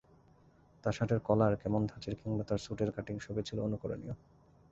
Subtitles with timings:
[0.83, 4.15] তাঁর শার্টের কলার কেমন ধাঁচের কিংবা তাঁর স্যুটের কাটিং—সবই ছিল অনুকরণীয়।